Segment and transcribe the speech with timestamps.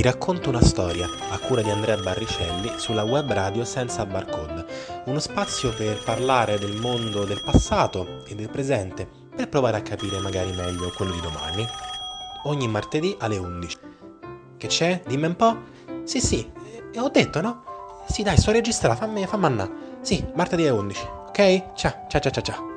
[0.00, 4.64] Ti racconto una storia a cura di Andrea Barricelli sulla web radio Senza Barcode,
[5.04, 10.18] uno spazio per parlare del mondo del passato e del presente per provare a capire
[10.18, 11.66] magari meglio quello di domani.
[12.44, 13.76] Ogni martedì alle 11.
[14.56, 15.02] Che c'è?
[15.06, 15.58] Dimmi un po'?
[16.04, 16.50] Sì, sì,
[16.94, 17.64] eh, ho detto no?
[18.08, 19.70] Sì, dai, sto registrando, fammi, annà.
[20.00, 21.74] Sì, martedì alle 11, ok?
[21.74, 22.68] Ciao, ciao, ciao, ciao, ciao.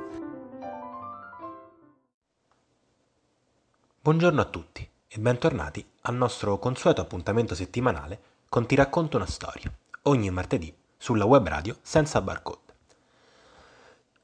[4.02, 9.72] Buongiorno a tutti e bentornati al nostro consueto appuntamento settimanale con Ti racconto una storia,
[10.02, 12.72] ogni martedì sulla web radio senza barcode.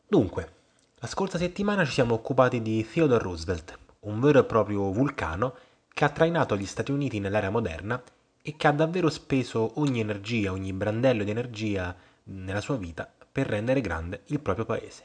[0.04, 0.52] Dunque,
[0.96, 5.54] la scorsa settimana ci siamo occupati di Theodore Roosevelt, un vero e proprio vulcano
[5.94, 8.02] che ha trainato gli Stati Uniti nell'era moderna
[8.42, 11.94] e che ha davvero speso ogni energia, ogni brandello di energia
[12.24, 15.04] nella sua vita per rendere grande il proprio paese.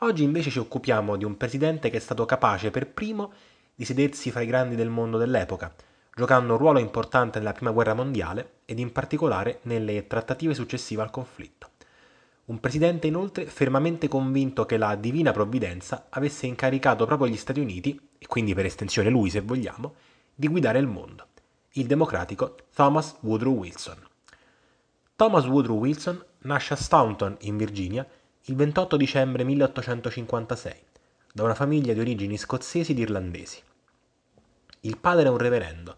[0.00, 3.32] Oggi invece ci occupiamo di un presidente che è stato capace per primo
[3.74, 5.74] di sedersi fra i grandi del mondo dell'epoca,
[6.14, 11.10] giocando un ruolo importante nella Prima Guerra Mondiale ed in particolare nelle trattative successive al
[11.10, 11.70] conflitto.
[12.46, 17.98] Un presidente inoltre fermamente convinto che la divina provvidenza avesse incaricato proprio gli Stati Uniti,
[18.18, 19.94] e quindi per estensione lui se vogliamo,
[20.34, 21.26] di guidare il mondo,
[21.72, 23.96] il democratico Thomas Woodrow Wilson.
[25.16, 28.06] Thomas Woodrow Wilson nasce a Staunton, in Virginia,
[28.42, 30.74] il 28 dicembre 1856
[31.36, 33.60] da una famiglia di origini scozzesi ed irlandesi.
[34.82, 35.96] Il padre è un reverendo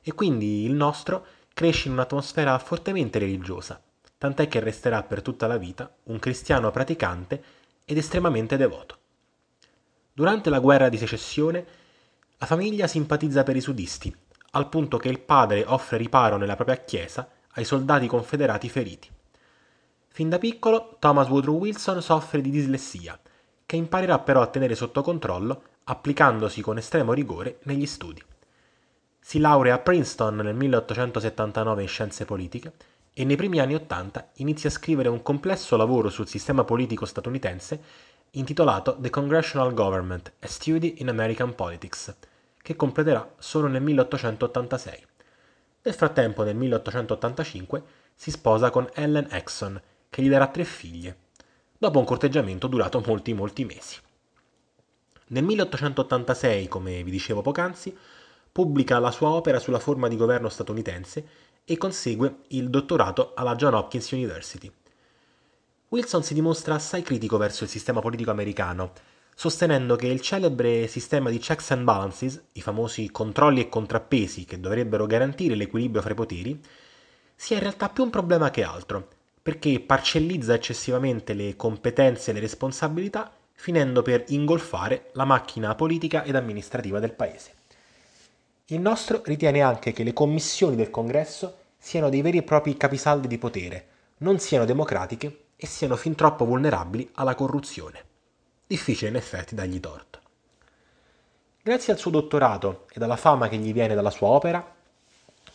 [0.00, 3.78] e quindi il nostro cresce in un'atmosfera fortemente religiosa,
[4.16, 7.42] tant'è che resterà per tutta la vita un cristiano praticante
[7.84, 8.96] ed estremamente devoto.
[10.10, 11.66] Durante la guerra di secessione
[12.38, 14.16] la famiglia simpatizza per i sudisti,
[14.52, 19.10] al punto che il padre offre riparo nella propria chiesa ai soldati confederati feriti.
[20.08, 23.20] Fin da piccolo Thomas Woodrow Wilson soffre di dislessia
[23.68, 28.22] che imparerà però a tenere sotto controllo applicandosi con estremo rigore negli studi.
[29.20, 32.72] Si laurea a Princeton nel 1879 in scienze politiche
[33.12, 37.82] e nei primi anni Ottanta inizia a scrivere un complesso lavoro sul sistema politico statunitense
[38.30, 42.16] intitolato The Congressional Government, a Study in American Politics,
[42.62, 45.06] che completerà solo nel 1886.
[45.82, 47.82] Nel frattempo, nel 1885,
[48.14, 49.78] si sposa con Ellen Exxon,
[50.08, 51.16] che gli darà tre figlie,
[51.78, 53.96] dopo un corteggiamento durato molti molti mesi.
[55.28, 57.96] Nel 1886, come vi dicevo poc'anzi,
[58.50, 61.26] pubblica la sua opera sulla forma di governo statunitense
[61.64, 64.70] e consegue il dottorato alla John Hopkins University.
[65.90, 68.92] Wilson si dimostra assai critico verso il sistema politico americano,
[69.34, 74.58] sostenendo che il celebre sistema di checks and balances, i famosi controlli e contrappesi che
[74.58, 76.60] dovrebbero garantire l'equilibrio fra i poteri,
[77.36, 79.08] sia in realtà più un problema che altro
[79.48, 86.36] perché parcellizza eccessivamente le competenze e le responsabilità, finendo per ingolfare la macchina politica ed
[86.36, 87.54] amministrativa del Paese.
[88.66, 93.26] Il nostro ritiene anche che le commissioni del Congresso siano dei veri e propri capisaldi
[93.26, 93.86] di potere,
[94.18, 98.04] non siano democratiche e siano fin troppo vulnerabili alla corruzione.
[98.66, 100.20] Difficile in effetti dargli torto.
[101.62, 104.74] Grazie al suo dottorato ed alla fama che gli viene dalla sua opera,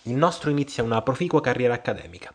[0.02, 2.34] il nostro inizia una proficua carriera accademica.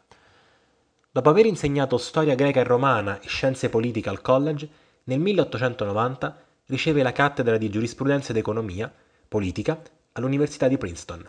[1.18, 4.68] Dopo aver insegnato storia greca e romana e scienze politiche al college,
[5.02, 8.88] nel 1890 riceve la cattedra di giurisprudenza ed economia
[9.26, 11.28] politica all'Università di Princeton.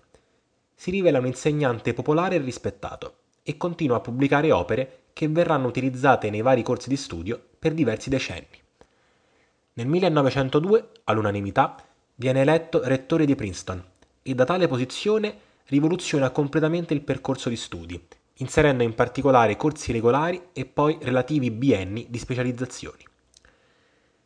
[0.76, 6.30] Si rivela un insegnante popolare e rispettato e continua a pubblicare opere che verranno utilizzate
[6.30, 8.62] nei vari corsi di studio per diversi decenni.
[9.74, 11.84] Nel 1902, all'unanimità,
[12.14, 13.84] viene eletto rettore di Princeton
[14.22, 15.36] e da tale posizione
[15.66, 18.08] rivoluziona completamente il percorso di studi
[18.40, 23.06] inserendo in particolare corsi regolari e poi relativi bienni di specializzazioni.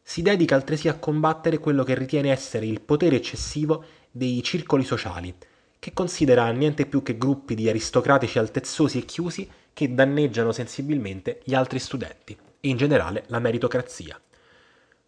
[0.02, 5.34] Si dedica altresì a combattere quello che ritiene essere il potere eccessivo dei circoli sociali,
[5.80, 11.56] che considera niente più che gruppi di aristocratici altezzosi e chiusi che danneggiano sensibilmente gli
[11.56, 14.20] altri studenti e in generale la meritocrazia.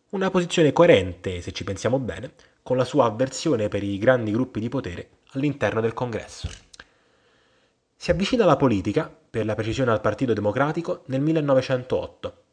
[0.10, 2.32] Una posizione coerente, se ci pensiamo bene,
[2.64, 6.65] con la sua avversione per i grandi gruppi di potere all'interno del Congresso.
[8.06, 12.44] Si avvicina alla politica, per la precisione al Partito Democratico, nel 1908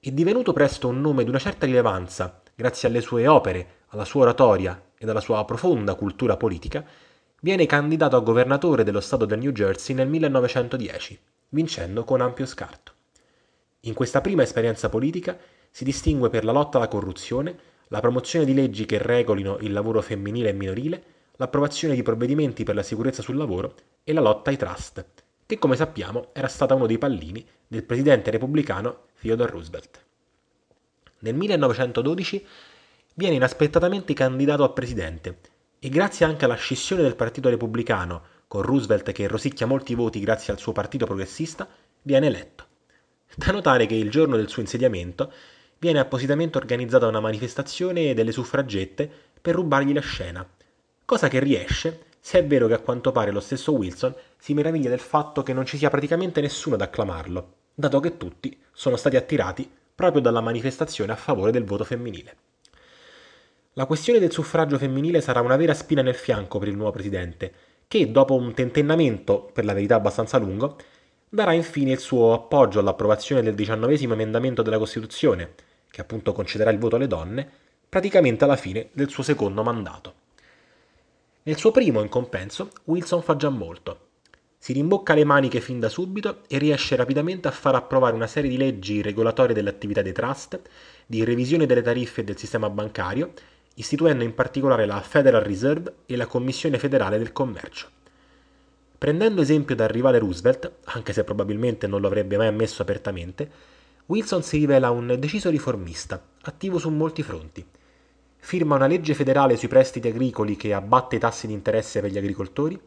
[0.00, 4.24] e divenuto presto un nome di una certa rilevanza, grazie alle sue opere, alla sua
[4.24, 6.84] oratoria ed alla sua profonda cultura politica,
[7.40, 11.18] viene candidato a governatore dello stato del New Jersey nel 1910,
[11.48, 12.92] vincendo con ampio scarto.
[13.84, 15.38] In questa prima esperienza politica
[15.70, 17.58] si distingue per la lotta alla corruzione,
[17.88, 21.02] la promozione di leggi che regolino il lavoro femminile e minorile,
[21.38, 23.74] l'approvazione di provvedimenti per la sicurezza sul lavoro
[24.04, 25.04] e la lotta ai trust,
[25.46, 30.04] che come sappiamo era stata uno dei pallini del presidente repubblicano Theodore Roosevelt.
[31.20, 32.46] Nel 1912
[33.14, 35.38] viene inaspettatamente candidato a presidente
[35.78, 40.52] e grazie anche alla scissione del Partito Repubblicano con Roosevelt che rosicchia molti voti grazie
[40.52, 41.68] al suo partito progressista,
[42.02, 42.66] viene eletto.
[43.36, 45.32] Da notare che il giorno del suo insediamento
[45.78, 49.10] viene appositamente organizzata una manifestazione delle suffragette
[49.40, 50.48] per rubargli la scena,
[51.08, 54.90] cosa che riesce se è vero che a quanto pare lo stesso Wilson si meraviglia
[54.90, 59.16] del fatto che non ci sia praticamente nessuno ad acclamarlo, dato che tutti sono stati
[59.16, 62.36] attirati proprio dalla manifestazione a favore del voto femminile.
[63.72, 67.54] La questione del suffragio femminile sarà una vera spina nel fianco per il nuovo presidente,
[67.88, 70.76] che dopo un tentennamento, per la verità abbastanza lungo,
[71.26, 75.54] darà infine il suo appoggio all'approvazione del diciannovesimo emendamento della Costituzione,
[75.90, 77.50] che appunto concederà il voto alle donne,
[77.88, 80.17] praticamente alla fine del suo secondo mandato.
[81.48, 84.08] Nel suo primo, in compenso, Wilson fa già molto.
[84.58, 88.50] Si rimbocca le maniche fin da subito e riesce rapidamente a far approvare una serie
[88.50, 90.60] di leggi regolatorie dell'attività dei trust,
[91.06, 93.32] di revisione delle tariffe del sistema bancario,
[93.76, 97.88] istituendo in particolare la Federal Reserve e la Commissione federale del commercio.
[98.98, 103.50] Prendendo esempio dal rivale Roosevelt, anche se probabilmente non lo avrebbe mai ammesso apertamente,
[104.04, 107.64] Wilson si rivela un deciso riformista, attivo su molti fronti.
[108.38, 112.18] Firma una legge federale sui prestiti agricoli che abbatte i tassi di interesse per gli
[112.18, 112.80] agricoltori,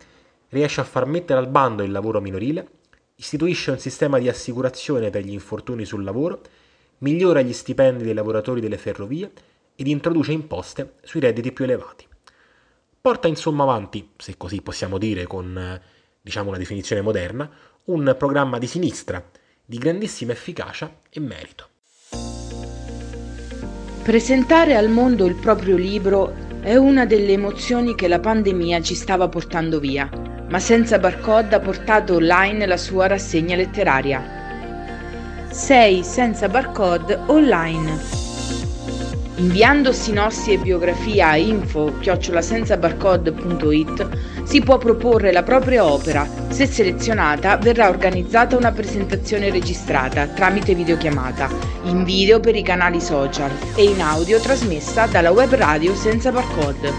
[0.49, 2.67] riesce a far mettere al bando il lavoro minorile,
[3.15, 6.41] istituisce un sistema di assicurazione per gli infortuni sul lavoro,
[6.99, 9.31] migliora gli stipendi dei lavoratori delle ferrovie
[9.75, 12.07] ed introduce imposte sui redditi più elevati.
[12.99, 15.79] Porta insomma avanti, se così possiamo dire con
[16.21, 17.49] diciamo una definizione moderna,
[17.85, 19.23] un programma di sinistra
[19.65, 21.70] di grandissima efficacia e merito.
[24.11, 29.29] Presentare al mondo il proprio libro è una delle emozioni che la pandemia ci stava
[29.29, 30.09] portando via,
[30.49, 34.21] ma senza barcode ha portato online la sua rassegna letteraria.
[35.49, 37.97] 6 senza barcode online.
[39.37, 44.09] Inviando sinossi e biografia a info-senzabarcode.it
[44.51, 46.27] si può proporre la propria opera.
[46.49, 51.47] Se selezionata verrà organizzata una presentazione registrata tramite videochiamata,
[51.83, 56.91] in video per i canali social e in audio trasmessa dalla web radio senza barcode.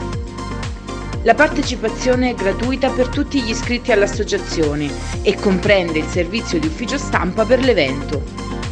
[1.25, 4.90] La partecipazione è gratuita per tutti gli iscritti all'associazione
[5.20, 8.22] e comprende il servizio di ufficio stampa per l'evento.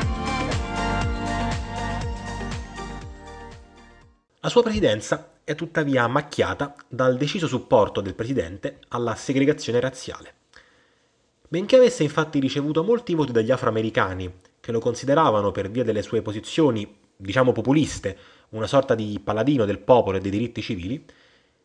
[4.39, 10.33] La sua presidenza è tuttavia macchiata dal deciso supporto del presidente alla segregazione razziale.
[11.47, 16.23] Benché avesse infatti ricevuto molti voti dagli afroamericani che lo consideravano per via delle sue
[16.23, 18.17] posizioni, diciamo populiste,
[18.49, 21.05] una sorta di paladino del popolo e dei diritti civili,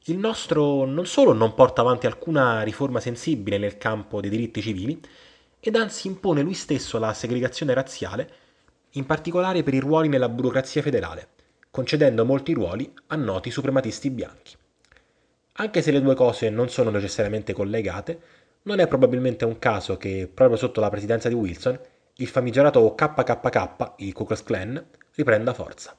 [0.08, 5.00] il nostro non solo non porta avanti alcuna riforma sensibile nel campo dei diritti civili,
[5.58, 8.30] ed anzi impone lui stesso la segregazione razziale,
[8.90, 11.28] in particolare per i ruoli nella burocrazia federale,
[11.72, 14.56] concedendo molti ruoli a noti suprematisti bianchi.
[15.54, 18.20] Anche se le due cose non sono necessariamente collegate,
[18.62, 21.78] non è probabilmente un caso che, proprio sotto la presidenza di Wilson,
[22.18, 24.86] il famigerato KKK, il Ku Klux Klan,
[25.16, 25.96] riprenda forza.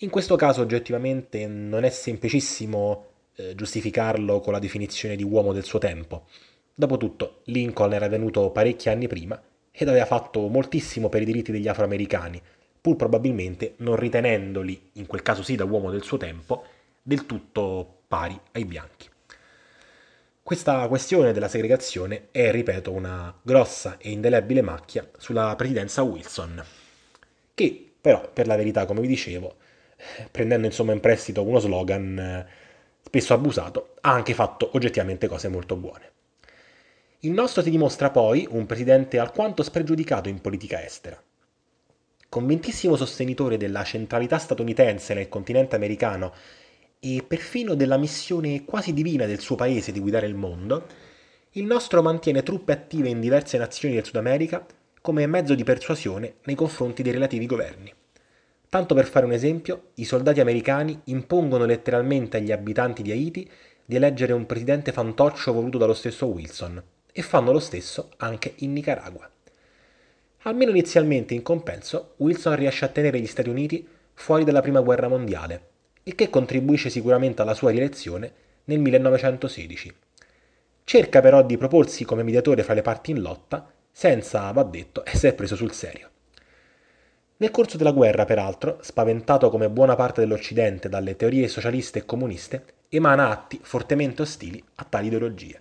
[0.00, 5.64] In questo caso oggettivamente non è semplicissimo eh, giustificarlo con la definizione di uomo del
[5.64, 6.26] suo tempo.
[6.74, 11.66] Dopotutto Lincoln era venuto parecchi anni prima ed aveva fatto moltissimo per i diritti degli
[11.66, 12.42] afroamericani,
[12.78, 16.64] pur probabilmente non ritenendoli, in quel caso sì da uomo del suo tempo,
[17.00, 19.08] del tutto pari ai bianchi.
[20.42, 26.62] Questa questione della segregazione è, ripeto, una grossa e indelebile macchia sulla presidenza Wilson,
[27.54, 29.56] che però, per la verità, come vi dicevo,
[30.30, 32.46] prendendo insomma in prestito uno slogan eh,
[33.02, 36.10] spesso abusato, ha anche fatto oggettivamente cose molto buone.
[37.20, 41.20] Il nostro si dimostra poi un presidente alquanto spregiudicato in politica estera.
[42.28, 46.34] Convintissimo sostenitore della centralità statunitense nel continente americano
[47.00, 50.86] e perfino della missione quasi divina del suo paese di guidare il mondo,
[51.52, 54.66] il nostro mantiene truppe attive in diverse nazioni del Sud America
[55.00, 57.92] come mezzo di persuasione nei confronti dei relativi governi.
[58.68, 63.50] Tanto per fare un esempio, i soldati americani impongono letteralmente agli abitanti di Haiti
[63.84, 66.82] di eleggere un presidente fantoccio voluto dallo stesso Wilson
[67.12, 69.30] e fanno lo stesso anche in Nicaragua.
[70.42, 75.08] Almeno inizialmente in compenso, Wilson riesce a tenere gli Stati Uniti fuori dalla Prima Guerra
[75.08, 75.74] Mondiale
[76.08, 78.32] il che contribuisce sicuramente alla sua rielezione
[78.64, 79.92] nel 1916.
[80.84, 85.32] Cerca però di proporsi come mediatore fra le parti in lotta, senza, va detto, essere
[85.32, 86.10] preso sul serio.
[87.38, 92.64] Nel corso della guerra, peraltro, spaventato come buona parte dell'Occidente dalle teorie socialiste e comuniste,
[92.88, 95.60] emana atti fortemente ostili a tali ideologie.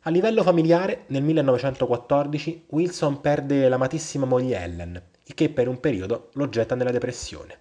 [0.00, 6.30] A livello familiare, nel 1914 Wilson perde l'amatissima moglie Ellen, il che per un periodo
[6.32, 7.58] lo getta nella depressione.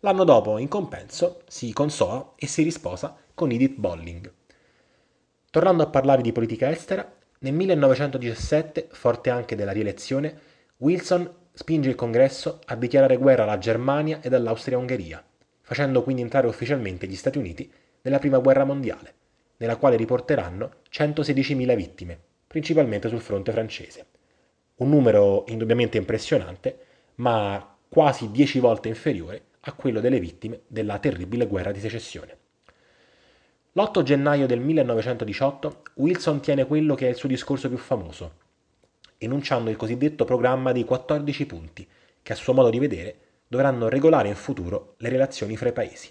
[0.00, 4.32] L'anno dopo, in compenso, si consola e si risposa con Edith Bolling.
[5.50, 10.40] Tornando a parlare di politica estera, nel 1917, forte anche della rielezione,
[10.78, 15.24] Wilson spinge il Congresso a dichiarare guerra alla Germania ed all'Austria-Ungheria,
[15.62, 17.72] facendo quindi entrare ufficialmente gli Stati Uniti
[18.02, 19.14] nella Prima Guerra Mondiale,
[19.56, 24.06] nella quale riporteranno 116.000 vittime, principalmente sul fronte francese.
[24.76, 26.78] Un numero indubbiamente impressionante,
[27.16, 32.36] ma quasi 10 volte inferiore a quello delle vittime della terribile guerra di secessione.
[33.72, 38.44] L'8 gennaio del 1918 Wilson tiene quello che è il suo discorso più famoso,
[39.18, 41.86] enunciando il cosiddetto programma dei 14 punti,
[42.22, 43.16] che a suo modo di vedere
[43.48, 46.10] dovranno regolare in futuro le relazioni fra i paesi.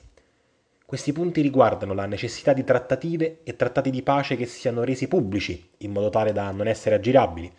[0.86, 5.72] Questi punti riguardano la necessità di trattative e trattati di pace che siano resi pubblici,
[5.80, 7.52] in modo tale da non essere aggirabili,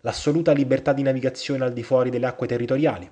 [0.00, 3.08] l'assoluta libertà di navigazione al di fuori delle acque territoriali,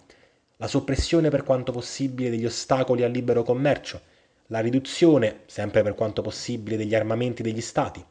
[0.57, 4.01] la soppressione per quanto possibile degli ostacoli al libero commercio,
[4.47, 8.05] la riduzione, sempre per quanto possibile, degli armamenti degli Stati,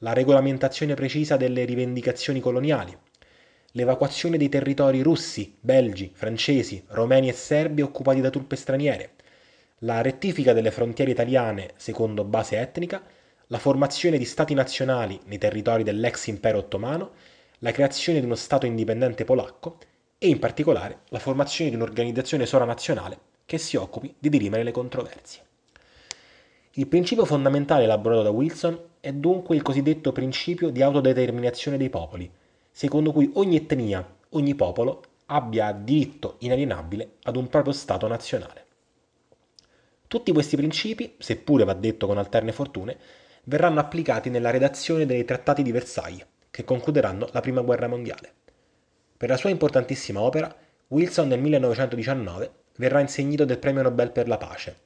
[0.00, 2.96] la regolamentazione precisa delle rivendicazioni coloniali,
[3.72, 9.12] l'evacuazione dei territori russi, belgi, francesi, romeni e serbi occupati da truppe straniere,
[9.80, 13.02] la rettifica delle frontiere italiane secondo base etnica,
[13.48, 17.12] la formazione di stati nazionali nei territori dell'ex impero ottomano,
[17.60, 19.78] la creazione di uno Stato indipendente polacco
[20.18, 25.42] e in particolare la formazione di un'organizzazione sovranazionale che si occupi di dirimere le controversie.
[26.78, 32.30] Il principio fondamentale elaborato da Wilson è dunque il cosiddetto principio di autodeterminazione dei popoli,
[32.70, 38.64] secondo cui ogni etnia, ogni popolo abbia diritto inalienabile ad un proprio Stato nazionale.
[40.06, 42.98] Tutti questi principi, seppure va detto con alterne fortune,
[43.44, 48.34] verranno applicati nella redazione dei trattati di Versailles, che concluderanno la Prima Guerra Mondiale.
[49.16, 50.54] Per la sua importantissima opera,
[50.88, 54.80] Wilson nel 1919 verrà insegnito del Premio Nobel per la pace,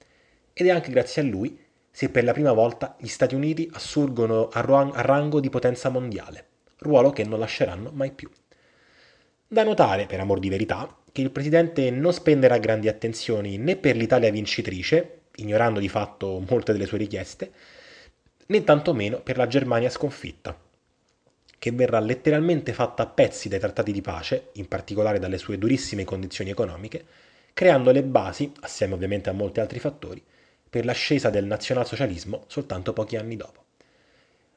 [0.52, 1.68] ed è anche grazie a lui
[2.00, 6.46] se per la prima volta gli Stati Uniti assurgono a rango di potenza mondiale,
[6.78, 8.30] ruolo che non lasceranno mai più.
[9.46, 13.96] Da notare, per amor di verità, che il presidente non spenderà grandi attenzioni né per
[13.96, 17.52] l'Italia vincitrice, ignorando di fatto molte delle sue richieste,
[18.46, 20.58] né tantomeno per la Germania sconfitta,
[21.58, 26.04] che verrà letteralmente fatta a pezzi dai trattati di pace, in particolare dalle sue durissime
[26.04, 27.04] condizioni economiche,
[27.52, 30.24] creando le basi, assieme ovviamente a molti altri fattori,
[30.70, 33.64] per l'ascesa del nazionalsocialismo soltanto pochi anni dopo.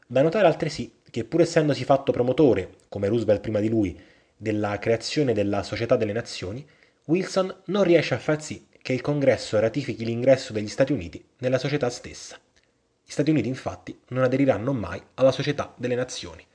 [0.06, 4.00] Da notare altresì che pur essendosi fatto promotore, come Roosevelt prima di lui,
[4.38, 6.66] della creazione della Società delle Nazioni,
[7.06, 11.58] Wilson non riesce a far sì che il Congresso ratifichi l'ingresso degli Stati Uniti nella
[11.58, 12.38] società stessa.
[13.06, 16.46] Gli Stati Uniti infatti non aderiranno mai alla Società delle Nazioni,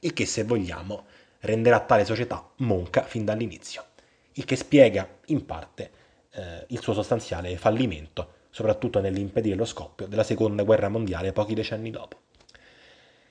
[0.00, 1.06] il che se vogliamo
[1.40, 3.84] renderà tale società monca fin dall'inizio,
[4.32, 5.90] il che spiega in parte
[6.32, 11.90] eh, il suo sostanziale fallimento soprattutto nell'impedire lo scoppio della seconda guerra mondiale pochi decenni
[11.90, 12.20] dopo.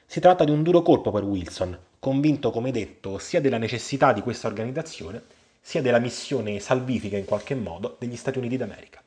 [0.06, 4.22] Si tratta di un duro colpo per Wilson, convinto, come detto, sia della necessità di
[4.22, 5.24] questa organizzazione,
[5.60, 9.02] sia della missione salvifica in qualche modo degli Stati Uniti d'America.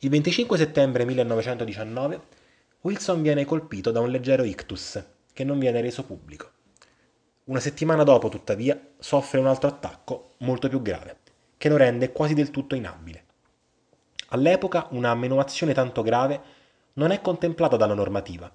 [0.00, 2.20] Il 25 settembre 1919
[2.80, 5.00] Wilson viene colpito da un leggero ictus
[5.32, 6.50] che non viene reso pubblico.
[7.44, 11.18] Una settimana dopo, tuttavia, soffre un altro attacco molto più grave,
[11.56, 13.30] che lo rende quasi del tutto inabile.
[14.32, 16.40] All'epoca una menomazione tanto grave
[16.94, 18.50] non è contemplata dalla normativa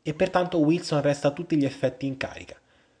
[0.00, 2.56] e pertanto Wilson resta a tutti gli effetti in carica,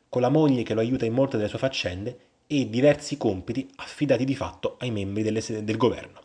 [0.08, 2.18] con la moglie che lo aiuta in molte delle sue faccende
[2.48, 6.20] e diversi compiti affidati di fatto ai membri del governo.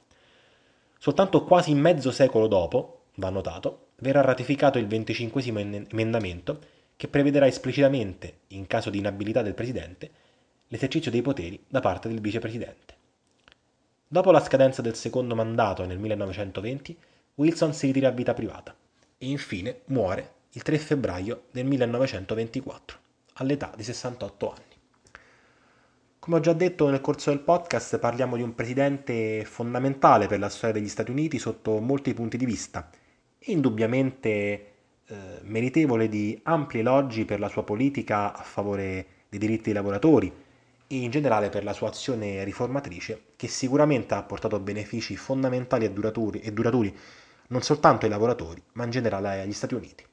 [0.97, 5.43] Soltanto quasi mezzo secolo dopo, va notato, verrà ratificato il 25
[5.89, 6.59] emendamento
[6.97, 10.09] che prevederà esplicitamente, in caso di inabilità del Presidente,
[10.67, 13.00] l'esercizio dei poteri da parte del Vicepresidente.
[14.13, 16.97] Dopo la scadenza del secondo mandato nel 1920,
[17.35, 18.75] Wilson si ritira a vita privata
[19.17, 22.99] e infine muore il 3 febbraio del 1924,
[23.35, 24.75] all'età di 68 anni.
[26.19, 30.49] Come ho già detto nel corso del podcast, parliamo di un presidente fondamentale per la
[30.49, 32.89] storia degli Stati Uniti sotto molti punti di vista
[33.39, 34.27] e indubbiamente
[35.05, 40.49] eh, meritevole di ampi elogi per la sua politica a favore dei diritti dei lavoratori,
[40.91, 45.91] e in generale per la sua azione riformatrice che sicuramente ha portato benefici fondamentali e
[45.91, 46.95] duraturi, e duraturi
[47.47, 50.05] non soltanto ai lavoratori ma in generale agli Stati Uniti.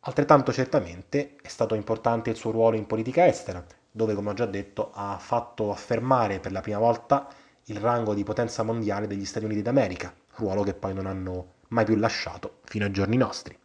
[0.00, 4.46] Altrettanto certamente è stato importante il suo ruolo in politica estera, dove come ho già
[4.46, 7.28] detto ha fatto affermare per la prima volta
[7.64, 11.84] il rango di potenza mondiale degli Stati Uniti d'America, ruolo che poi non hanno mai
[11.84, 13.58] più lasciato fino ai giorni nostri.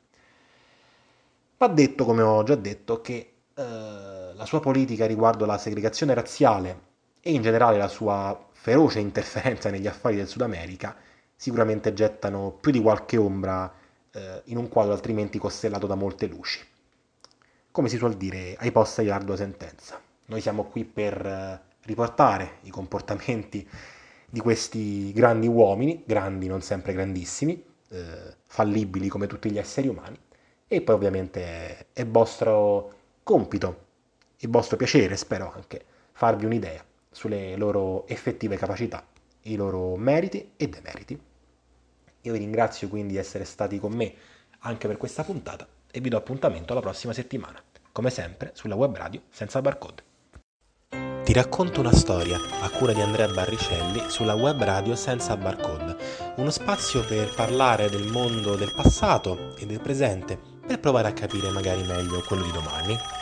[1.57, 4.10] Va detto, come ho già detto, che eh,
[4.41, 6.89] la sua politica riguardo la segregazione razziale
[7.21, 10.95] e in generale la sua feroce interferenza negli affari del Sud America
[11.35, 13.71] sicuramente gettano più di qualche ombra
[14.11, 16.59] eh, in un quadro altrimenti costellato da molte luci.
[17.69, 20.01] Come si suol dire, ai posti di ardua sentenza.
[20.25, 23.67] Noi siamo qui per eh, riportare i comportamenti
[24.27, 30.19] di questi grandi uomini, grandi non sempre grandissimi, eh, fallibili come tutti gli esseri umani,
[30.67, 33.89] e poi ovviamente è vostro compito,
[34.43, 35.83] il vostro piacere, spero anche,
[36.13, 39.05] farvi un'idea sulle loro effettive capacità,
[39.43, 41.19] i loro meriti e demeriti.
[42.21, 44.13] Io vi ringrazio quindi di essere stati con me
[44.59, 48.95] anche per questa puntata e vi do appuntamento alla prossima settimana, come sempre sulla web
[48.95, 50.03] radio senza barcode.
[51.23, 55.95] Ti racconto una storia a cura di Andrea Barricelli sulla web radio senza barcode,
[56.37, 61.51] uno spazio per parlare del mondo del passato e del presente per provare a capire
[61.51, 63.20] magari meglio quello di domani.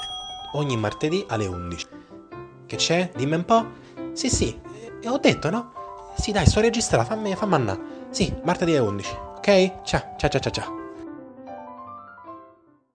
[0.54, 1.88] Ogni martedì alle 11.
[2.66, 3.12] Che c'è?
[3.16, 3.66] Dimmi un po'.
[4.14, 4.60] Sì, sì,
[5.02, 5.74] eh, ho detto, no?
[6.18, 7.80] Sì, dai, sto registrando, fammi, fammi andare.
[8.10, 9.16] Sì, martedì alle 11.
[9.38, 9.84] Ok?
[9.84, 10.52] Ciao, ciao, ciao, ciao.
[10.52, 10.79] ciao.